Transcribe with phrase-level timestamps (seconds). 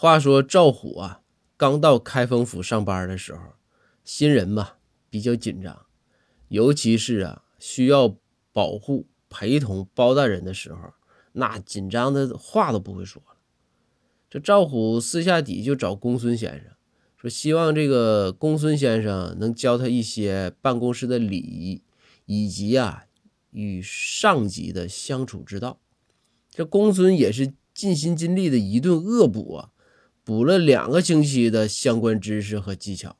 [0.00, 1.20] 话说赵虎啊，
[1.58, 3.40] 刚到开封府上班的时候，
[4.02, 4.76] 新人嘛
[5.10, 5.84] 比较紧张，
[6.48, 8.16] 尤其是啊需要
[8.50, 10.94] 保护陪同包大人的时候，
[11.32, 13.36] 那紧张的话都不会说了。
[14.30, 16.72] 这赵虎私下底就找公孙先生
[17.18, 21.82] 说，希望这个公孙先生能教他一些办公室的礼仪，
[22.24, 23.04] 以及啊
[23.50, 25.78] 与上级的相处之道。
[26.48, 29.72] 这公孙也是尽心尽力的一顿恶补啊，
[30.30, 33.16] 补了两个星期的相关知识和技巧。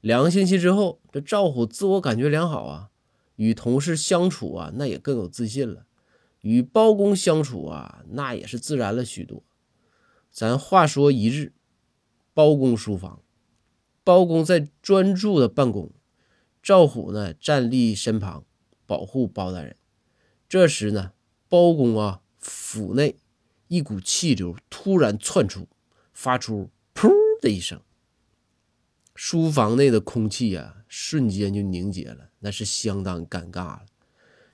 [0.00, 2.90] 两个星期之后，这赵虎自我感觉良好啊，
[3.36, 5.86] 与同事相处啊，那也更有自信了。
[6.40, 9.44] 与包公相处啊，那也是自然了许多。
[10.32, 11.52] 咱话说一日，
[12.34, 13.22] 包公书房，
[14.02, 15.92] 包公在专注的办公，
[16.60, 18.44] 赵虎呢站立身旁
[18.86, 19.76] 保护包大人。
[20.48, 21.12] 这时呢，
[21.48, 22.22] 包公啊。
[22.40, 23.14] 府内
[23.68, 25.68] 一股气流突然窜出，
[26.20, 27.08] 发出“噗”
[27.40, 27.80] 的一声，
[29.14, 33.86] 书房内的空气啊，瞬间就凝结了，那是相当尴尬了。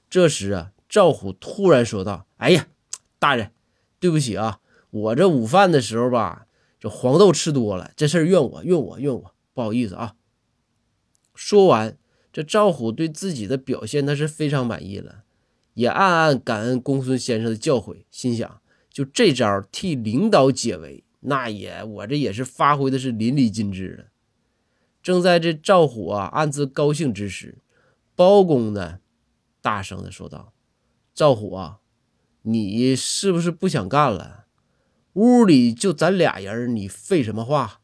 [0.09, 2.69] 这时啊，赵虎突然说道：“哎呀，
[3.19, 3.51] 大人，
[3.99, 6.47] 对不起啊，我这午饭的时候吧，
[6.79, 10.15] 这黄豆吃多了，这事儿怨我，怨我，怨我，不好意思啊。”
[11.35, 11.99] 说完，
[12.33, 15.25] 这赵虎对自己的表现那是非常满意了。
[15.75, 24.05] 也暗暗感恩公孙先生的教诲，心想：就这招替领导解围，那也我这也是发挥的是淋漓尽致了。
[25.03, 27.59] 正在这赵虎啊暗自高兴之时，
[28.15, 28.99] 包公呢
[29.61, 30.53] 大声的说道
[31.15, 31.81] ：“赵虎啊，
[32.43, 34.47] 你是不是不想干了？
[35.15, 37.81] 屋里就咱俩人，你废什么话？”